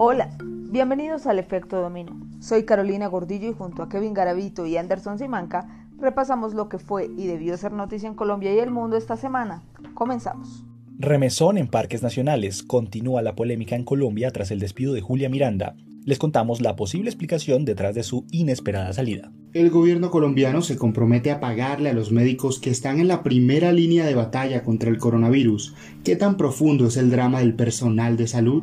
[0.00, 2.16] Hola, bienvenidos al Efecto Domino.
[2.38, 7.10] Soy Carolina Gordillo y junto a Kevin Garavito y Anderson Simanca repasamos lo que fue
[7.16, 9.64] y debió ser noticia en Colombia y el mundo esta semana.
[9.94, 10.64] Comenzamos.
[11.00, 12.62] Remesón en parques nacionales.
[12.62, 15.74] Continúa la polémica en Colombia tras el despido de Julia Miranda.
[16.04, 19.32] Les contamos la posible explicación detrás de su inesperada salida.
[19.52, 23.72] El gobierno colombiano se compromete a pagarle a los médicos que están en la primera
[23.72, 25.74] línea de batalla contra el coronavirus.
[26.04, 28.62] ¿Qué tan profundo es el drama del personal de salud?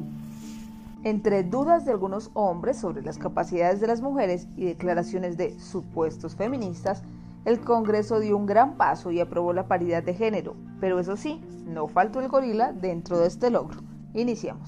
[1.05, 6.35] Entre dudas de algunos hombres sobre las capacidades de las mujeres y declaraciones de supuestos
[6.35, 7.03] feministas,
[7.45, 11.43] el Congreso dio un gran paso y aprobó la paridad de género, pero eso sí,
[11.67, 13.81] no faltó el gorila dentro de este logro.
[14.15, 14.67] Iniciamos.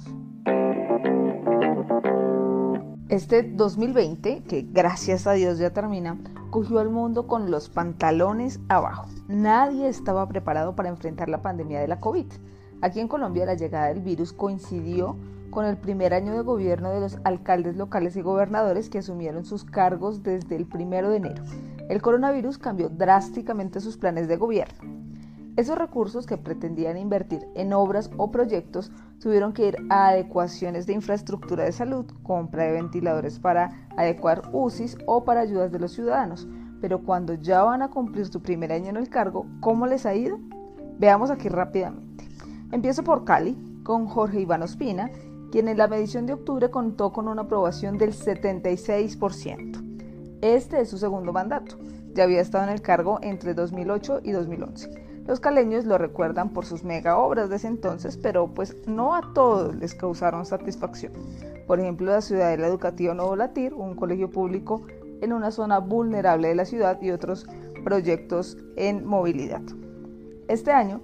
[3.09, 6.19] Este 2020, que gracias a Dios ya termina,
[6.51, 9.09] cogió al mundo con los pantalones abajo.
[9.27, 12.27] Nadie estaba preparado para enfrentar la pandemia de la COVID.
[12.83, 15.15] Aquí en Colombia la llegada del virus coincidió
[15.49, 19.63] con el primer año de gobierno de los alcaldes locales y gobernadores que asumieron sus
[19.63, 21.43] cargos desde el primero de enero.
[21.89, 24.97] El coronavirus cambió drásticamente sus planes de gobierno.
[25.57, 30.93] Esos recursos que pretendían invertir en obras o proyectos tuvieron que ir a adecuaciones de
[30.93, 36.47] infraestructura de salud, compra de ventiladores para adecuar UCIs o para ayudas de los ciudadanos.
[36.79, 40.13] Pero cuando ya van a cumplir su primer año en el cargo, ¿cómo les ha
[40.13, 40.37] ido?
[40.99, 42.27] Veamos aquí rápidamente.
[42.71, 45.09] Empiezo por Cali, con Jorge Iván Ospina,
[45.51, 49.83] quien en la medición de octubre contó con una aprobación del 76%.
[50.41, 51.77] Este es su segundo mandato.
[52.13, 55.07] Ya había estado en el cargo entre 2008 y 2011.
[55.27, 59.75] Los caleños lo recuerdan por sus mega obras de entonces, pero pues no a todos
[59.75, 61.11] les causaron satisfacción.
[61.67, 64.83] Por ejemplo, la Ciudadela Educativa Nuevo Latir, un colegio público
[65.21, 67.45] en una zona vulnerable de la ciudad y otros
[67.83, 69.61] proyectos en movilidad.
[70.47, 71.01] Este año,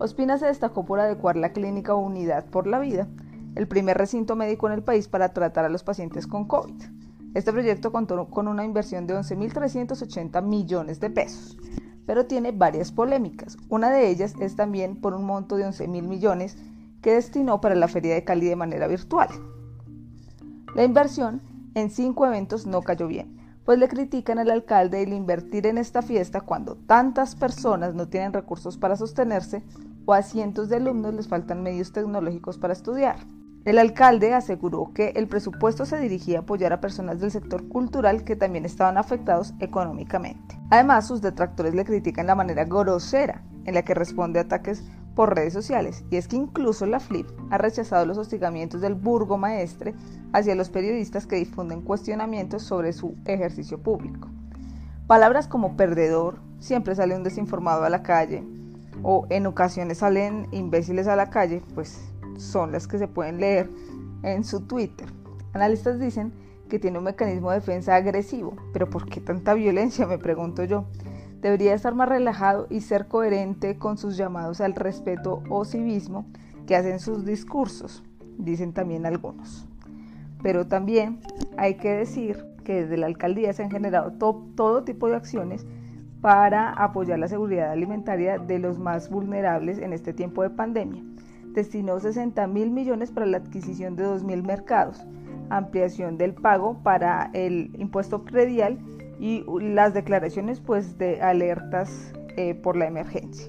[0.00, 3.06] Ospina se destacó por adecuar la clínica Unidad por la Vida,
[3.56, 6.82] el primer recinto médico en el país para tratar a los pacientes con COVID.
[7.34, 11.56] Este proyecto contó con una inversión de 11.380 millones de pesos,
[12.06, 13.56] pero tiene varias polémicas.
[13.68, 16.56] Una de ellas es también por un monto de 11.000 millones
[17.02, 19.28] que destinó para la Feria de Cali de manera virtual.
[20.74, 21.40] La inversión
[21.74, 26.02] en cinco eventos no cayó bien, pues le critican al alcalde el invertir en esta
[26.02, 29.62] fiesta cuando tantas personas no tienen recursos para sostenerse
[30.04, 33.18] o a cientos de alumnos les faltan medios tecnológicos para estudiar.
[33.66, 38.24] El alcalde aseguró que el presupuesto se dirigía a apoyar a personas del sector cultural
[38.24, 40.58] que también estaban afectados económicamente.
[40.70, 44.82] Además, sus detractores le critican la manera grosera en la que responde a ataques
[45.14, 49.94] por redes sociales, y es que incluso la FLIP ha rechazado los hostigamientos del burgomaestre
[50.32, 54.28] hacia los periodistas que difunden cuestionamientos sobre su ejercicio público.
[55.06, 58.42] Palabras como perdedor, siempre sale un desinformado a la calle,
[59.02, 62.09] o en ocasiones salen imbéciles a la calle, pues
[62.40, 63.70] son las que se pueden leer
[64.22, 65.08] en su Twitter.
[65.52, 66.32] Analistas dicen
[66.68, 70.06] que tiene un mecanismo de defensa agresivo, pero ¿por qué tanta violencia?
[70.06, 70.86] Me pregunto yo.
[71.40, 76.26] Debería estar más relajado y ser coherente con sus llamados al respeto o civismo
[76.66, 78.04] que hacen sus discursos,
[78.38, 79.66] dicen también algunos.
[80.42, 81.20] Pero también
[81.56, 85.66] hay que decir que desde la alcaldía se han generado todo tipo de acciones
[86.20, 91.02] para apoyar la seguridad alimentaria de los más vulnerables en este tiempo de pandemia
[91.52, 95.04] destinó 60 mil millones para la adquisición de 2 mil mercados,
[95.48, 98.78] ampliación del pago para el impuesto predial
[99.18, 103.48] y las declaraciones pues, de alertas eh, por la emergencia.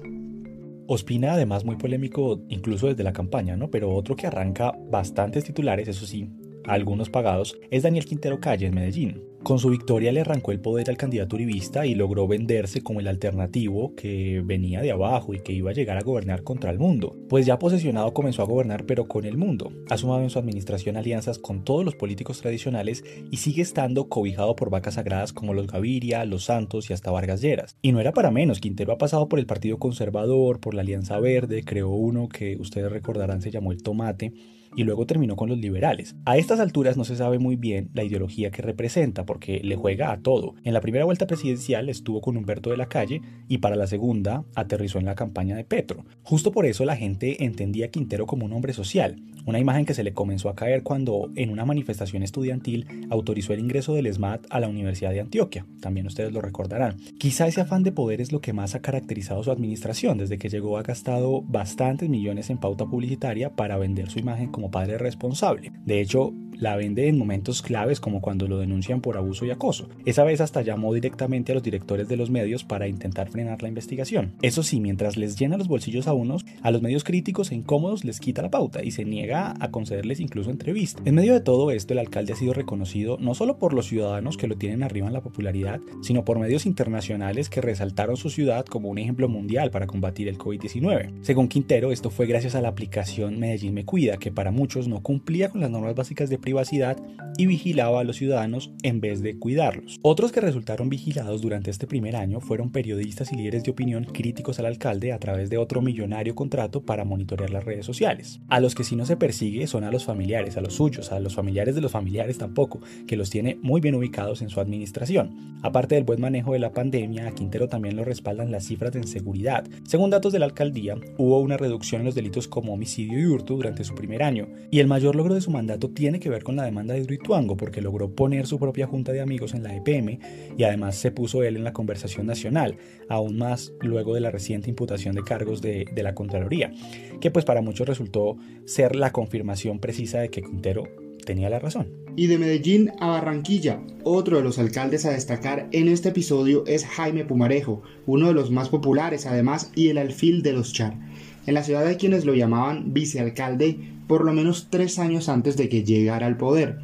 [0.86, 3.70] Ospina además muy polémico incluso desde la campaña, ¿no?
[3.70, 6.28] Pero otro que arranca bastantes titulares, eso sí,
[6.66, 9.22] algunos pagados, es Daniel Quintero Calle en Medellín.
[9.42, 13.08] Con su victoria le arrancó el poder al candidato uribista y logró venderse como el
[13.08, 17.16] alternativo que venía de abajo y que iba a llegar a gobernar contra el mundo.
[17.28, 19.72] Pues ya posesionado comenzó a gobernar pero con el mundo.
[19.90, 24.54] Ha sumado en su administración alianzas con todos los políticos tradicionales y sigue estando cobijado
[24.54, 27.76] por vacas sagradas como los Gaviria, los Santos y hasta Vargas Lleras.
[27.82, 31.18] Y no era para menos, Quintero ha pasado por el Partido Conservador, por la Alianza
[31.18, 34.32] Verde, creó uno que ustedes recordarán se llamó el Tomate
[34.76, 36.16] y luego terminó con los liberales.
[36.24, 40.12] A estas alturas no se sabe muy bien la ideología que representa porque le juega
[40.12, 40.54] a todo.
[40.64, 44.44] En la primera vuelta presidencial estuvo con Humberto de la Calle y para la segunda
[44.54, 46.04] aterrizó en la campaña de Petro.
[46.22, 49.94] Justo por eso la gente entendía a Quintero como un hombre social, una imagen que
[49.94, 54.46] se le comenzó a caer cuando en una manifestación estudiantil autorizó el ingreso del SMAT
[54.50, 55.66] a la Universidad de Antioquia.
[55.80, 56.96] También ustedes lo recordarán.
[57.18, 60.18] Quizá ese afán de poder es lo que más ha caracterizado su administración.
[60.18, 64.61] Desde que llegó ha gastado bastantes millones en pauta publicitaria para vender su imagen como
[64.70, 65.72] padre responsable.
[65.84, 66.32] De hecho,
[66.62, 69.88] la vende en momentos claves como cuando lo denuncian por abuso y acoso.
[70.06, 73.68] Esa vez hasta llamó directamente a los directores de los medios para intentar frenar la
[73.68, 74.34] investigación.
[74.42, 78.04] Eso sí, mientras les llena los bolsillos a unos, a los medios críticos e incómodos
[78.04, 81.04] les quita la pauta y se niega a concederles incluso entrevistas.
[81.04, 84.36] En medio de todo esto, el alcalde ha sido reconocido no solo por los ciudadanos
[84.36, 88.64] que lo tienen arriba en la popularidad, sino por medios internacionales que resaltaron su ciudad
[88.66, 91.10] como un ejemplo mundial para combatir el COVID-19.
[91.22, 95.02] Según Quintero, esto fue gracias a la aplicación Medellín Me Cuida, que para muchos no
[95.02, 96.96] cumplía con las normas básicas de privacidad
[97.36, 99.98] y vigilaba a los ciudadanos en vez de cuidarlos.
[100.02, 104.58] Otros que resultaron vigilados durante este primer año fueron periodistas y líderes de opinión críticos
[104.58, 108.40] al alcalde a través de otro millonario contrato para monitorear las redes sociales.
[108.48, 111.20] A los que sí no se persigue son a los familiares, a los suyos, a
[111.20, 115.58] los familiares de los familiares tampoco, que los tiene muy bien ubicados en su administración.
[115.62, 119.00] Aparte del buen manejo de la pandemia, a Quintero también lo respaldan las cifras de
[119.00, 119.64] inseguridad.
[119.84, 123.54] Según datos de la alcaldía, hubo una reducción en los delitos como homicidio y hurto
[123.54, 126.56] durante su primer año, y el mayor logro de su mandato tiene que ver con
[126.56, 130.18] la demanda de Hidroituango, porque logró poner su propia junta de amigos en la EPM
[130.56, 132.76] y además se puso él en la conversación nacional,
[133.08, 136.72] aún más luego de la reciente imputación de cargos de, de la Contraloría,
[137.20, 140.84] que pues para muchos resultó ser la confirmación precisa de que Quintero
[141.24, 141.88] tenía la razón.
[142.16, 146.84] Y de Medellín a Barranquilla, otro de los alcaldes a destacar en este episodio es
[146.84, 150.98] Jaime Pumarejo, uno de los más populares además y el alfil de los Char.
[151.46, 155.68] En la ciudad de quienes lo llamaban vicealcalde por lo menos tres años antes de
[155.68, 156.78] que llegara al poder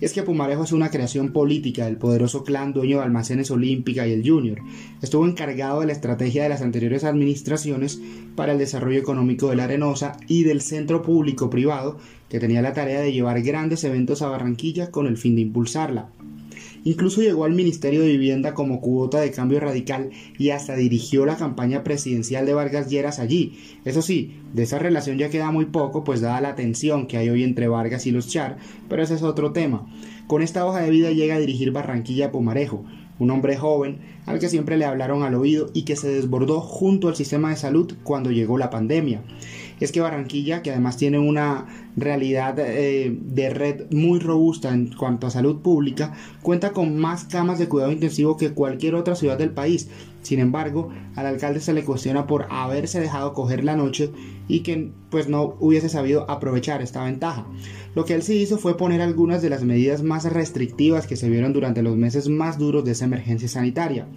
[0.00, 4.12] es que Pumarejo es una creación política del poderoso clan dueño de Almacenes Olímpica y
[4.12, 4.58] el Junior.
[5.02, 8.00] Estuvo encargado de la estrategia de las anteriores administraciones
[8.36, 12.72] para el desarrollo económico de la Arenosa y del centro público privado que tenía la
[12.72, 16.08] tarea de llevar grandes eventos a Barranquilla con el fin de impulsarla.
[16.84, 21.36] Incluso llegó al Ministerio de Vivienda como cuota de cambio radical y hasta dirigió la
[21.36, 23.58] campaña presidencial de Vargas Lleras allí.
[23.86, 27.30] Eso sí, de esa relación ya queda muy poco, pues dada la tensión que hay
[27.30, 28.58] hoy entre Vargas y los Char,
[28.88, 29.86] pero ese es otro tema.
[30.26, 32.84] Con esta hoja de vida llega a dirigir Barranquilla Pomarejo,
[33.18, 37.08] un hombre joven al que siempre le hablaron al oído y que se desbordó junto
[37.08, 39.22] al sistema de salud cuando llegó la pandemia
[39.80, 41.66] es que Barranquilla, que además tiene una
[41.96, 46.12] realidad eh, de red muy robusta en cuanto a salud pública,
[46.42, 49.88] cuenta con más camas de cuidado intensivo que cualquier otra ciudad del país.
[50.22, 54.10] Sin embargo, al alcalde se le cuestiona por haberse dejado coger la noche
[54.48, 57.46] y que pues no hubiese sabido aprovechar esta ventaja.
[57.94, 61.30] Lo que él sí hizo fue poner algunas de las medidas más restrictivas que se
[61.30, 64.08] vieron durante los meses más duros de esa emergencia sanitaria.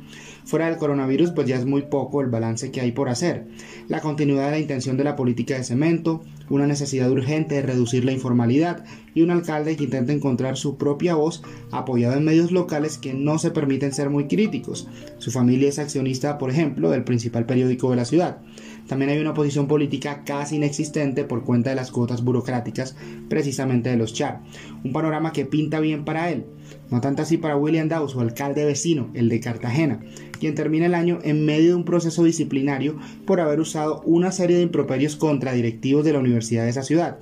[0.45, 3.47] Fuera del coronavirus, pues ya es muy poco el balance que hay por hacer.
[3.89, 8.05] La continuidad de la intención de la política de cemento, una necesidad urgente de reducir
[8.05, 12.97] la informalidad y un alcalde que intenta encontrar su propia voz apoyado en medios locales
[12.97, 14.87] que no se permiten ser muy críticos.
[15.17, 18.37] Su familia es accionista, por ejemplo, del principal periódico de la ciudad.
[18.87, 22.95] También hay una oposición política casi inexistente por cuenta de las cuotas burocráticas
[23.29, 24.41] precisamente de los Char.
[24.83, 26.45] Un panorama que pinta bien para él.
[26.89, 29.99] No tanto así para William Dawes, su alcalde vecino, el de Cartagena,
[30.39, 34.57] quien termina el año en medio de un proceso disciplinario por haber usado una serie
[34.57, 37.19] de improperios contra directivos de la universidad de esa ciudad.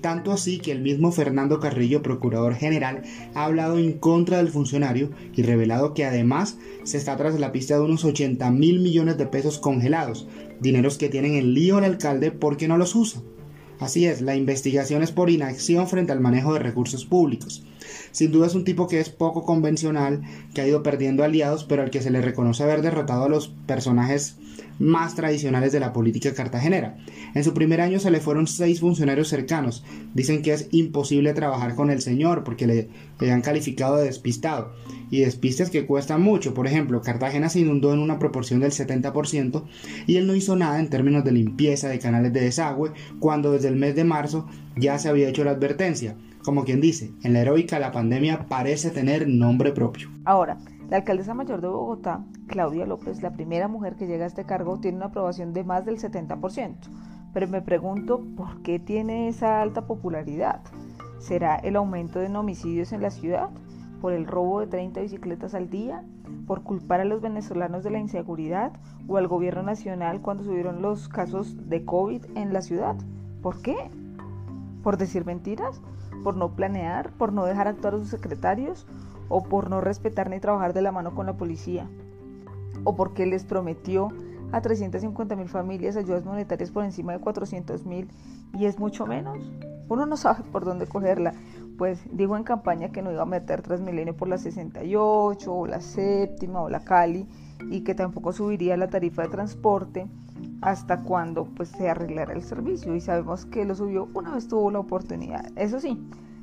[0.00, 3.02] Tanto así que el mismo Fernando Carrillo, procurador general,
[3.34, 7.74] ha hablado en contra del funcionario y revelado que además se está tras la pista
[7.74, 10.28] de unos 80 mil millones de pesos congelados,
[10.60, 13.22] dineros que tienen el lío al alcalde porque no los usa.
[13.80, 17.64] Así es, la investigación es por inacción frente al manejo de recursos públicos.
[18.10, 20.22] Sin duda es un tipo que es poco convencional,
[20.54, 23.48] que ha ido perdiendo aliados, pero al que se le reconoce haber derrotado a los
[23.66, 24.36] personajes
[24.78, 26.96] más tradicionales de la política cartagenera.
[27.34, 29.84] En su primer año se le fueron seis funcionarios cercanos.
[30.14, 32.88] Dicen que es imposible trabajar con el señor porque le,
[33.20, 34.72] le han calificado de despistado.
[35.10, 36.54] Y despistes que cuestan mucho.
[36.54, 39.64] Por ejemplo, Cartagena se inundó en una proporción del 70%
[40.06, 43.68] y él no hizo nada en términos de limpieza de canales de desagüe cuando desde
[43.68, 46.16] el mes de marzo ya se había hecho la advertencia.
[46.48, 50.08] Como quien dice, en la heroica la pandemia parece tener nombre propio.
[50.24, 50.56] Ahora,
[50.88, 54.80] la alcaldesa mayor de Bogotá, Claudia López, la primera mujer que llega a este cargo,
[54.80, 56.74] tiene una aprobación de más del 70%.
[57.34, 60.62] Pero me pregunto, ¿por qué tiene esa alta popularidad?
[61.18, 63.50] ¿Será el aumento de homicidios en la ciudad?
[64.00, 66.02] ¿Por el robo de 30 bicicletas al día?
[66.46, 68.72] ¿Por culpar a los venezolanos de la inseguridad?
[69.06, 72.96] ¿O al gobierno nacional cuando subieron los casos de COVID en la ciudad?
[73.42, 73.76] ¿Por qué?
[74.82, 75.80] ¿Por decir mentiras?
[76.24, 77.10] ¿Por no planear?
[77.12, 78.86] ¿Por no dejar actuar a sus secretarios?
[79.28, 81.88] o por no respetar ni trabajar de la mano con la policía,
[82.84, 84.08] o porque les prometió
[84.50, 88.08] a 350 mil familias ayudas monetarias por encima de 400 mil
[88.54, 89.52] y es mucho menos.
[89.90, 91.34] Uno no sabe por dónde cogerla.
[91.76, 95.80] Pues dijo en campaña que no iba a meter Transmilenio por la 68 o la
[95.80, 97.28] séptima o la Cali
[97.70, 100.06] y que tampoco subiría la tarifa de transporte
[100.60, 104.70] hasta cuando pues se arreglara el servicio y sabemos que lo subió una vez tuvo
[104.70, 105.46] la oportunidad.
[105.56, 105.98] Eso sí,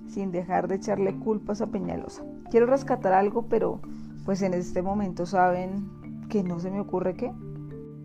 [0.08, 2.24] sin dejar de echarle culpas a Peñalosa.
[2.50, 3.82] Quiero rescatar algo, pero
[4.24, 5.90] pues en este momento saben
[6.30, 7.32] que no se me ocurre qué.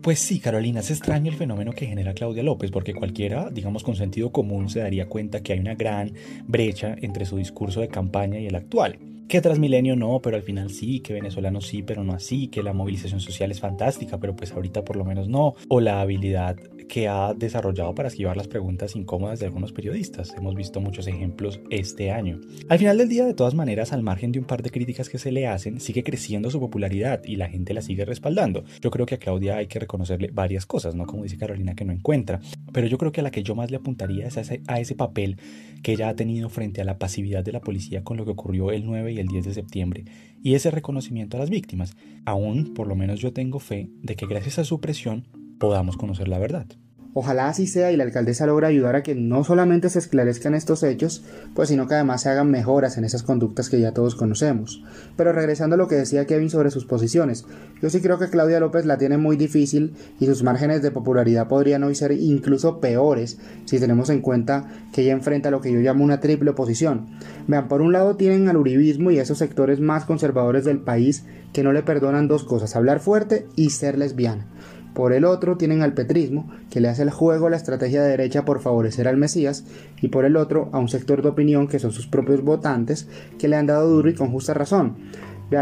[0.01, 3.95] Pues sí, Carolina, es extraño el fenómeno que genera Claudia López, porque cualquiera, digamos con
[3.95, 6.13] sentido común, se daría cuenta que hay una gran
[6.47, 9.10] brecha entre su discurso de campaña y el actual.
[9.31, 12.73] Que Transmilenio no, pero al final sí, que venezolano sí, pero no así, que la
[12.73, 16.57] movilización social es fantástica, pero pues ahorita por lo menos no, o la habilidad
[16.91, 20.33] que ha desarrollado para esquivar las preguntas incómodas de algunos periodistas.
[20.35, 22.41] Hemos visto muchos ejemplos este año.
[22.67, 25.17] Al final del día, de todas maneras, al margen de un par de críticas que
[25.17, 28.65] se le hacen, sigue creciendo su popularidad y la gente la sigue respaldando.
[28.81, 31.05] Yo creo que a Claudia hay que reconocerle varias cosas, ¿no?
[31.05, 32.41] Como dice Carolina que no encuentra.
[32.73, 34.81] Pero yo creo que a la que yo más le apuntaría es a ese, a
[34.81, 35.37] ese papel
[35.83, 38.69] que ella ha tenido frente a la pasividad de la policía con lo que ocurrió
[38.69, 40.03] el 9 y el 10 de septiembre
[40.43, 41.95] y ese reconocimiento a las víctimas.
[42.25, 45.23] Aún, por lo menos yo tengo fe de que gracias a su presión
[45.61, 46.65] podamos conocer la verdad.
[47.13, 50.81] Ojalá así sea y la alcaldesa logra ayudar a que no solamente se esclarezcan estos
[50.81, 54.81] hechos, pues sino que además se hagan mejoras en esas conductas que ya todos conocemos.
[55.17, 57.45] Pero regresando a lo que decía Kevin sobre sus posiciones,
[57.81, 61.49] yo sí creo que Claudia López la tiene muy difícil y sus márgenes de popularidad
[61.49, 65.79] podrían hoy ser incluso peores si tenemos en cuenta que ella enfrenta lo que yo
[65.81, 67.07] llamo una triple oposición.
[67.45, 71.63] Vean, por un lado tienen al uribismo y esos sectores más conservadores del país que
[71.63, 74.47] no le perdonan dos cosas, hablar fuerte y ser lesbiana.
[74.93, 78.09] Por el otro tienen al petrismo, que le hace el juego a la estrategia de
[78.09, 79.63] derecha por favorecer al Mesías,
[80.01, 83.07] y por el otro a un sector de opinión que son sus propios votantes,
[83.39, 84.97] que le han dado duro y con justa razón.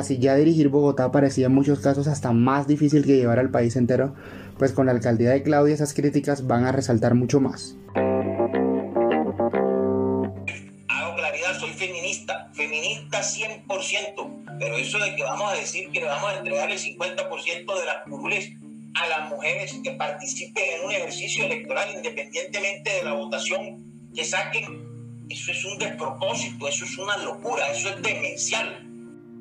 [0.04, 3.76] Si ya dirigir Bogotá parecía en muchos casos hasta más difícil que llevar al país
[3.76, 4.14] entero,
[4.60, 7.76] pues con la alcaldía de Claudia esas críticas van a resaltar mucho más.
[10.88, 16.06] Hago claridad, soy feminista, feminista 100%, pero eso de que vamos a decir que le
[16.06, 18.52] vamos a entregar el 50% de las curules
[19.00, 25.26] a las mujeres que participen en un ejercicio electoral independientemente de la votación que saquen,
[25.30, 28.89] eso es un despropósito, eso es una locura, eso es demencial.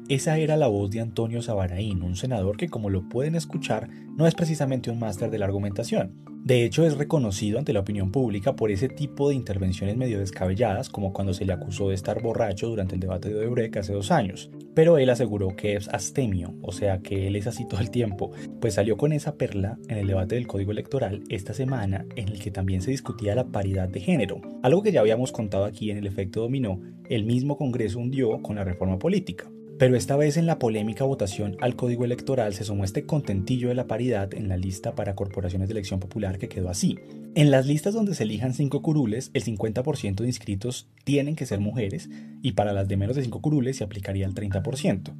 [0.08, 4.26] Esa era la voz de Antonio Sabaraín, un senador que como lo pueden escuchar no
[4.26, 6.24] es precisamente un máster de la argumentación.
[6.42, 10.88] De hecho, es reconocido ante la opinión pública por ese tipo de intervenciones medio descabelladas,
[10.88, 14.10] como cuando se le acusó de estar borracho durante el debate de Odebrecht hace dos
[14.10, 14.50] años.
[14.74, 18.30] Pero él aseguró que es astemio, o sea que él es así todo el tiempo,
[18.62, 22.40] pues salió con esa perla en el debate del Código Electoral esta semana en el
[22.40, 25.98] que también se discutía la paridad de género, algo que ya habíamos contado aquí en
[25.98, 29.50] el efecto dominó, el mismo Congreso hundió con la reforma política.
[29.78, 33.76] Pero esta vez en la polémica votación al Código Electoral se sumó este contentillo de
[33.76, 36.98] la paridad en la lista para corporaciones de elección popular que quedó así.
[37.36, 41.60] En las listas donde se elijan cinco curules, el 50% de inscritos tienen que ser
[41.60, 42.10] mujeres
[42.42, 45.14] y para las de menos de 5 curules se aplicaría el 30%.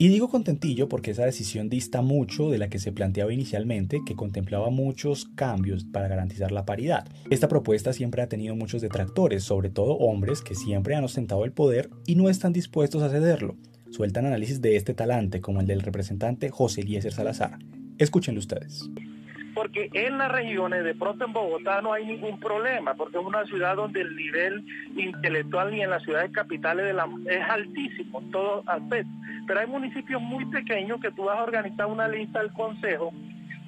[0.00, 4.14] Y digo contentillo porque esa decisión dista mucho de la que se planteaba inicialmente, que
[4.14, 7.08] contemplaba muchos cambios para garantizar la paridad.
[7.30, 11.50] Esta propuesta siempre ha tenido muchos detractores, sobre todo hombres que siempre han ostentado el
[11.50, 13.56] poder y no están dispuestos a cederlo
[13.90, 17.58] sueltan análisis de este talante, como el del representante José Eliezer Salazar.
[17.98, 18.88] Escúchenlo ustedes.
[19.54, 23.44] Porque en las regiones, de pronto en Bogotá no hay ningún problema, porque es una
[23.46, 24.64] ciudad donde el nivel
[24.96, 29.12] intelectual ni en las ciudades capitales de la, es altísimo en todos aspectos.
[29.46, 33.12] Pero hay municipios muy pequeños que tú vas a organizar una lista del consejo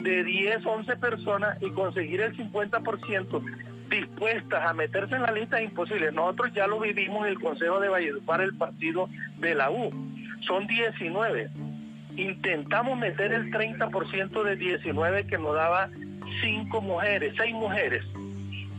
[0.01, 3.43] de 10, 11 personas y conseguir el 50%
[3.91, 6.13] dispuestas a meterse en la lista imposible.
[6.13, 9.91] Nosotros ya lo vivimos en el Consejo de Valledupar, el partido de la U.
[10.47, 11.51] Son 19.
[12.17, 15.91] Intentamos meter el 30% de 19 que nos daba
[16.41, 18.05] 5 mujeres, 6 mujeres.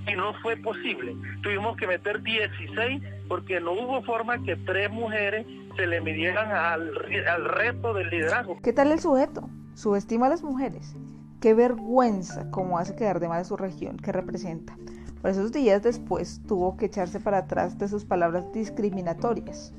[0.08, 1.15] Y no fue posible.
[1.44, 6.91] Tuvimos que meter 16 porque no hubo forma que tres mujeres se le midieran al,
[7.27, 8.58] al reto del liderazgo.
[8.63, 9.48] ¿Qué tal el sujeto?
[9.75, 10.96] Subestima a las mujeres.
[11.39, 14.75] Qué vergüenza cómo hace quedar de mal a su región que representa.
[15.22, 19.72] Por esos días después tuvo que echarse para atrás de sus palabras discriminatorias.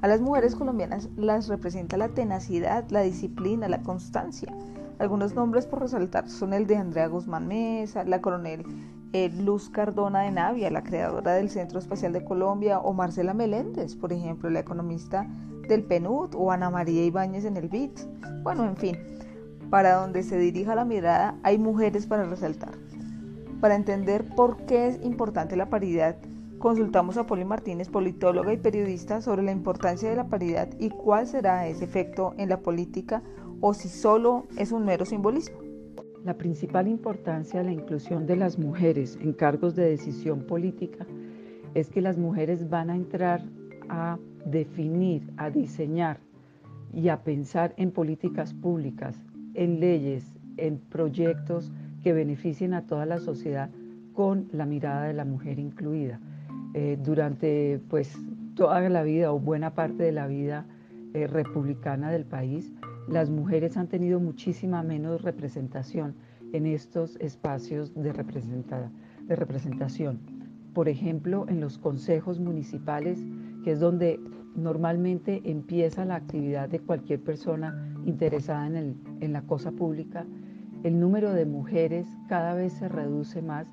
[0.00, 4.52] A las mujeres colombianas las representa la tenacidad, la disciplina, la constancia.
[4.98, 8.64] Algunos nombres por resaltar son el de Andrea Guzmán Mesa, la coronel
[9.12, 13.94] eh, Luz Cardona de Navia, la creadora del Centro Espacial de Colombia, o Marcela Meléndez,
[13.94, 15.26] por ejemplo, la economista
[15.68, 18.00] del PNUD, o Ana María Ibáñez en el BIT.
[18.42, 18.96] Bueno, en fin,
[19.70, 22.81] para donde se dirija la mirada hay mujeres para resaltar.
[23.62, 26.16] Para entender por qué es importante la paridad,
[26.58, 31.28] consultamos a Poli Martínez, politóloga y periodista, sobre la importancia de la paridad y cuál
[31.28, 33.22] será ese efecto en la política
[33.60, 35.58] o si solo es un mero simbolismo.
[36.24, 41.06] La principal importancia de la inclusión de las mujeres en cargos de decisión política
[41.74, 43.44] es que las mujeres van a entrar
[43.88, 46.18] a definir, a diseñar
[46.92, 49.22] y a pensar en políticas públicas,
[49.54, 51.70] en leyes, en proyectos
[52.02, 53.70] que beneficien a toda la sociedad
[54.12, 56.20] con la mirada de la mujer incluida.
[56.74, 58.16] eh, durante pues
[58.54, 60.66] toda la vida o buena parte de la vida
[61.14, 62.72] eh, republicana del país,
[63.08, 66.14] las mujeres han tenido muchísima menos representación
[66.52, 70.20] en estos espacios de, de representación.
[70.72, 73.18] Por ejemplo, en los consejos municipales,
[73.64, 74.20] que es donde
[74.54, 80.26] normalmente empieza la actividad de cualquier persona interesada en, en la cosa pública,
[80.84, 83.66] el número de mujeres cada vez se reduce más.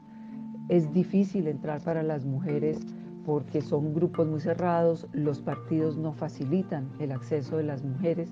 [0.67, 2.79] Es difícil entrar para las mujeres
[3.25, 8.31] porque son grupos muy cerrados, los partidos no facilitan el acceso de las mujeres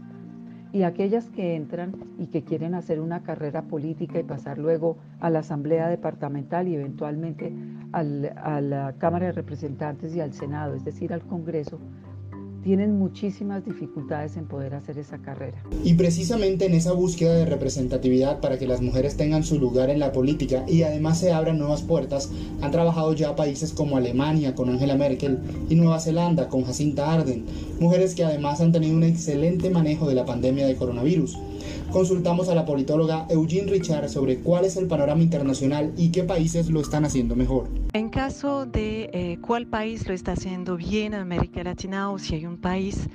[0.72, 5.30] y aquellas que entran y que quieren hacer una carrera política y pasar luego a
[5.30, 7.54] la Asamblea Departamental y eventualmente
[7.94, 8.04] a
[8.62, 11.80] la Cámara de Representantes y al Senado, es decir, al Congreso,
[12.64, 15.64] tienen muchísimas dificultades en poder hacer esa carrera.
[15.84, 20.00] Y precisamente en esa búsqueda de representatividad para que las mujeres tengan su lugar en
[20.00, 24.70] la política y además se abran nuevas puertas, han trabajado ya países como Alemania con
[24.70, 27.46] Angela Merkel y Nueva Zelanda con Jacinta Arden,
[27.80, 31.38] mujeres que además han tenido un excelente manejo de la pandemia de coronavirus.
[31.92, 36.70] Consultamos a la politóloga Eugene Richard sobre cuál es el panorama internacional y qué países
[36.70, 37.70] lo están haciendo mejor.
[37.94, 42.36] En caso de eh, cuál país lo está haciendo bien en América Latina o si
[42.36, 43.08] hay un país,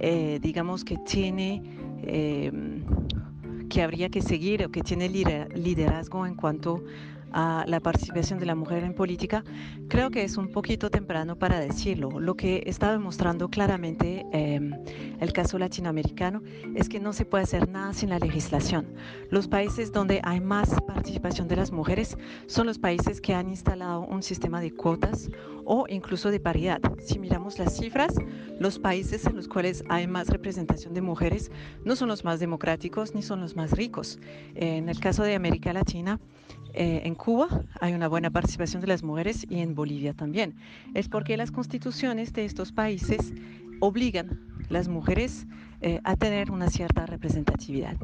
[0.00, 1.62] eh, digamos, que tiene,
[2.02, 2.52] eh,
[3.70, 6.84] que habría que seguir o que tiene liderazgo en cuanto
[7.32, 9.44] a la participación de la mujer en política,
[9.88, 12.20] creo que es un poquito temprano para decirlo.
[12.20, 14.72] Lo que está demostrando claramente em,
[15.20, 16.42] el caso latinoamericano
[16.74, 18.86] es que no se puede hacer nada sin la legislación.
[19.30, 22.16] Los países donde hay más participación de las mujeres
[22.46, 25.30] son los países que han instalado un sistema de cuotas
[25.64, 26.80] o incluso de paridad.
[27.04, 28.14] Si miramos las cifras,
[28.58, 31.50] los países en los cuales hay más representación de mujeres
[31.84, 34.18] no son los más democráticos ni son los más ricos.
[34.54, 36.20] En el caso de América Latina,
[36.78, 37.48] eh, en Cuba
[37.80, 40.54] hay una buena participación de las mujeres y en Bolivia también.
[40.94, 43.32] Es porque las constituciones de estos países
[43.80, 45.48] obligan a las mujeres
[45.80, 47.96] eh, a tener una cierta representatividad.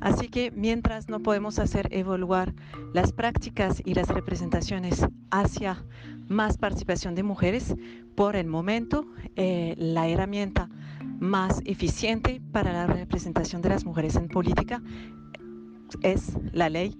[0.00, 2.54] Así que mientras no podemos hacer evaluar
[2.92, 5.82] las prácticas y las representaciones hacia
[6.28, 7.74] más participación de mujeres,
[8.16, 10.68] por el momento eh, la herramienta
[11.20, 14.82] más eficiente para la representación de las mujeres en política
[16.02, 16.98] es la ley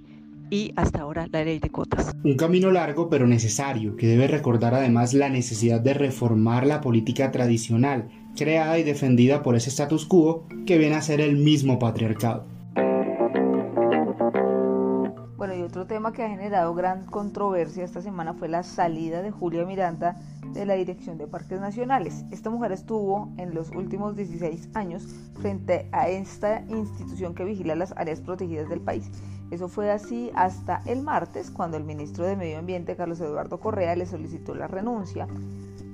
[0.50, 2.14] y hasta ahora la ley de cuotas.
[2.24, 7.30] Un camino largo pero necesario que debe recordar además la necesidad de reformar la política
[7.30, 12.44] tradicional, creada y defendida por ese status quo que viene a ser el mismo patriarcado.
[15.36, 19.30] Bueno, y otro tema que ha generado gran controversia esta semana fue la salida de
[19.30, 20.16] Julia Miranda
[20.52, 22.24] de la Dirección de Parques Nacionales.
[22.30, 25.06] Esta mujer estuvo en los últimos 16 años
[25.40, 29.10] frente a esta institución que vigila las áreas protegidas del país
[29.50, 33.96] eso fue así hasta el martes, cuando el ministro de Medio Ambiente, Carlos Eduardo Correa,
[33.96, 35.26] le solicitó la renuncia.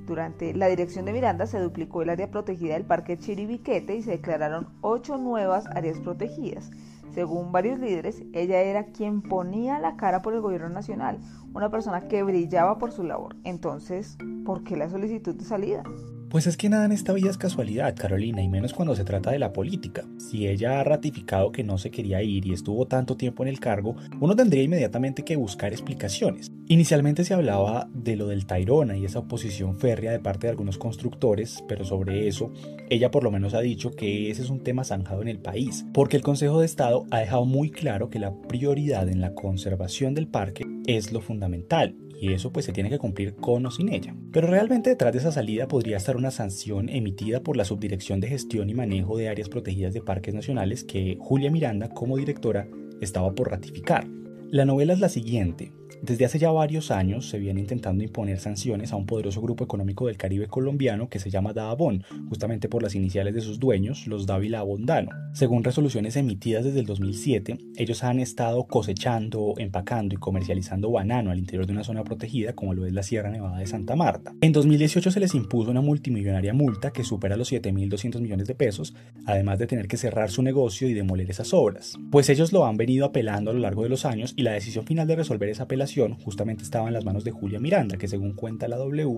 [0.07, 4.13] Durante la dirección de Miranda se duplicó el área protegida del Parque Chiribiquete y se
[4.13, 6.71] declararon ocho nuevas áreas protegidas.
[7.13, 11.19] Según varios líderes, ella era quien ponía la cara por el gobierno nacional,
[11.55, 13.37] una persona que brillaba por su labor.
[13.43, 15.83] Entonces, ¿por qué la solicitud de salida?
[16.29, 19.31] Pues es que nada en esta vida es casualidad, Carolina, y menos cuando se trata
[19.31, 20.05] de la política.
[20.19, 23.61] Si ella ha ratificado que no se quería ir y estuvo tanto tiempo en el
[23.61, 26.51] cargo, uno tendría inmediatamente que buscar explicaciones.
[26.67, 30.79] Inicialmente se hablaba de lo del Tairona y esa oposición férrea de parte de algunos
[30.79, 32.53] constructores, pero sobre eso,
[32.91, 35.87] ella por lo menos ha dicho que ese es un tema zanjado en el país,
[35.95, 40.15] porque el Consejo de Estado ha dejado muy claro que la prioridad en la conservación
[40.15, 43.93] del parque es lo fundamental y eso pues se tiene que cumplir con o sin
[43.93, 44.15] ella.
[44.33, 48.29] Pero realmente detrás de esa salida podría estar una sanción emitida por la Subdirección de
[48.29, 52.69] Gestión y Manejo de Áreas Protegidas de Parques Nacionales que Julia Miranda como directora
[53.01, 54.07] estaba por ratificar.
[54.53, 55.73] La novela es la siguiente.
[56.03, 60.07] Desde hace ya varios años se viene intentando imponer sanciones a un poderoso grupo económico
[60.07, 64.27] del Caribe colombiano que se llama Daabón, justamente por las iniciales de sus dueños, los
[64.27, 65.11] Dávila Abondano.
[65.33, 71.39] Según resoluciones emitidas desde el 2007, ellos han estado cosechando, empacando y comercializando banano al
[71.39, 74.35] interior de una zona protegida como lo es la Sierra Nevada de Santa Marta.
[74.43, 78.95] En 2018 se les impuso una multimillonaria multa que supera los 7.200 millones de pesos,
[79.25, 81.99] además de tener que cerrar su negocio y demoler esas obras.
[82.11, 84.85] Pues ellos lo han venido apelando a lo largo de los años y la decisión
[84.85, 88.35] final de resolver esa apelación justamente estaba en las manos de Julia Miranda, que según
[88.35, 89.17] cuenta la W,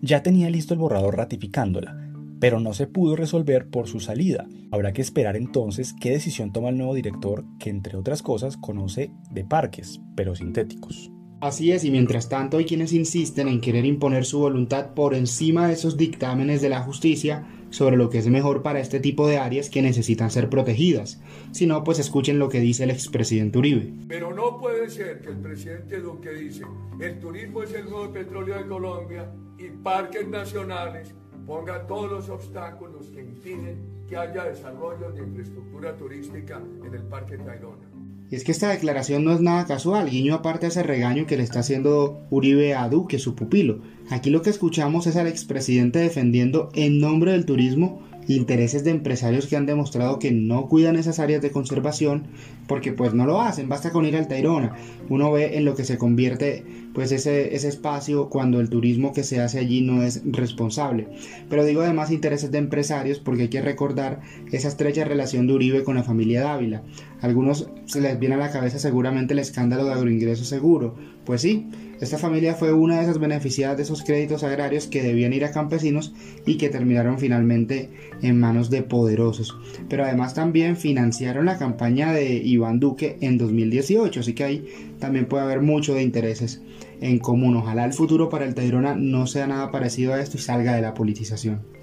[0.00, 4.46] ya tenía listo el borrador ratificándola, pero no se pudo resolver por su salida.
[4.70, 9.10] Habrá que esperar entonces qué decisión toma el nuevo director, que entre otras cosas conoce
[9.32, 11.10] de parques, pero sintéticos.
[11.40, 15.66] Así es, y mientras tanto hay quienes insisten en querer imponer su voluntad por encima
[15.66, 19.38] de esos dictámenes de la justicia sobre lo que es mejor para este tipo de
[19.38, 21.20] áreas que necesitan ser protegidas.
[21.52, 23.92] Si no, pues escuchen lo que dice el expresidente Uribe.
[24.08, 26.64] Pero no puede ser que el presidente Duque dice,
[27.00, 31.14] el turismo es el nuevo petróleo de Colombia y parques nacionales
[31.46, 37.38] pongan todos los obstáculos que impiden que haya desarrollo de infraestructura turística en el Parque
[37.38, 37.89] Tayrona.
[38.30, 41.36] Y es que esta declaración no es nada casual, guiño aparte de ese regaño que
[41.36, 43.80] le está haciendo Uribe a Duque, su pupilo.
[44.08, 49.46] Aquí lo que escuchamos es al expresidente defendiendo en nombre del turismo intereses de empresarios
[49.46, 52.24] que han demostrado que no cuidan esas áreas de conservación
[52.66, 54.76] porque pues no lo hacen, basta con ir al Tairona,
[55.08, 59.22] uno ve en lo que se convierte pues ese, ese espacio cuando el turismo que
[59.22, 61.08] se hace allí no es responsable.
[61.48, 65.84] Pero digo además intereses de empresarios porque hay que recordar esa estrecha relación de Uribe
[65.84, 66.82] con la familia Dávila.
[67.20, 70.94] algunos se les viene a la cabeza seguramente el escándalo de agroingreso seguro.
[71.24, 71.68] Pues sí,
[72.00, 75.52] esta familia fue una de esas beneficiadas de esos créditos agrarios que debían ir a
[75.52, 76.14] campesinos
[76.46, 77.90] y que terminaron finalmente
[78.22, 79.56] en manos de poderosos.
[79.88, 85.26] Pero además también financiaron la campaña de Iván Duque en 2018, así que ahí también
[85.26, 86.62] puede haber mucho de intereses
[87.02, 87.56] en común.
[87.56, 90.82] Ojalá el futuro para el Tayrona no sea nada parecido a esto y salga de
[90.82, 91.79] la politización.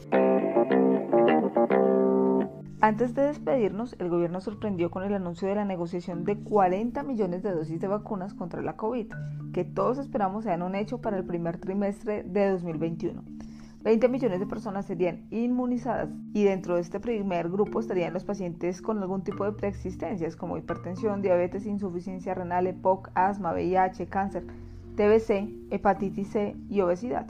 [2.80, 7.42] Antes de despedirnos, el gobierno sorprendió con el anuncio de la negociación de 40 millones
[7.42, 9.08] de dosis de vacunas contra la COVID,
[9.52, 13.24] que todos esperamos sean un hecho para el primer trimestre de 2021.
[13.84, 18.84] 20 millones de personas serían inmunizadas y dentro de este primer grupo estarían los pacientes
[18.84, 24.46] con algún tipo de preexistencias como hipertensión, diabetes, insuficiencia renal, EPOC, asma, VIH, cáncer,
[24.96, 27.26] TBC, hepatitis C y obesidad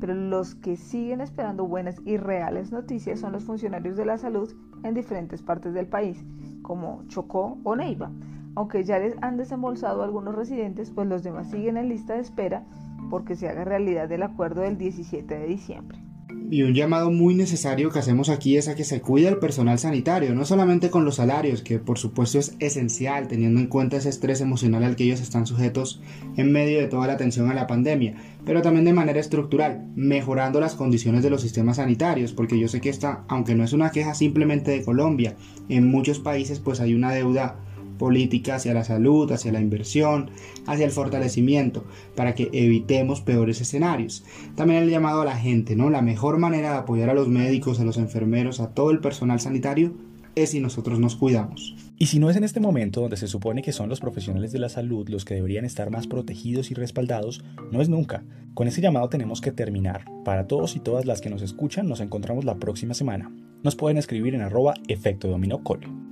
[0.00, 4.54] pero los que siguen esperando buenas y reales noticias son los funcionarios de la salud
[4.82, 6.24] en diferentes partes del país,
[6.62, 8.10] como Chocó o Neiva.
[8.54, 12.64] Aunque ya les han desembolsado algunos residentes, pues los demás siguen en lista de espera
[13.10, 16.07] porque se haga realidad el acuerdo del 17 de diciembre.
[16.50, 19.78] Y un llamado muy necesario que hacemos aquí es a que se cuide el personal
[19.78, 24.08] sanitario, no solamente con los salarios, que por supuesto es esencial teniendo en cuenta ese
[24.08, 26.00] estrés emocional al que ellos están sujetos
[26.38, 28.14] en medio de toda la atención a la pandemia,
[28.46, 32.80] pero también de manera estructural, mejorando las condiciones de los sistemas sanitarios, porque yo sé
[32.80, 35.36] que esta, aunque no es una queja simplemente de Colombia,
[35.68, 37.58] en muchos países pues hay una deuda
[37.98, 40.30] política hacia la salud, hacia la inversión,
[40.66, 41.84] hacia el fortalecimiento,
[42.14, 44.24] para que evitemos peores escenarios.
[44.54, 45.90] También el llamado a la gente, ¿no?
[45.90, 49.40] La mejor manera de apoyar a los médicos, a los enfermeros, a todo el personal
[49.40, 49.92] sanitario
[50.34, 51.74] es si nosotros nos cuidamos.
[51.98, 54.60] Y si no es en este momento donde se supone que son los profesionales de
[54.60, 58.24] la salud los que deberían estar más protegidos y respaldados, no es nunca.
[58.54, 60.04] Con ese llamado tenemos que terminar.
[60.24, 63.32] Para todos y todas las que nos escuchan, nos encontramos la próxima semana.
[63.62, 65.62] Nos pueden escribir en arroba efecto dominó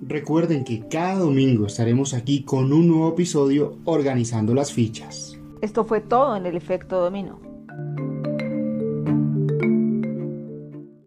[0.02, 5.38] Recuerden que cada domingo estaremos aquí con un nuevo episodio organizando las fichas.
[5.62, 7.40] Esto fue todo en el efecto dominó.